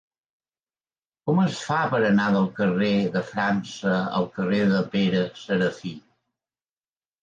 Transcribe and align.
Com 1.29 1.41
es 1.43 1.59
fa 1.65 1.77
per 1.91 1.99
anar 2.07 2.27
del 2.37 2.49
carrer 2.61 2.91
de 3.19 3.25
França 3.29 4.01
al 4.03 4.29
carrer 4.41 4.67
de 4.75 4.85
Pere 4.99 5.25
Serafí? 5.47 5.97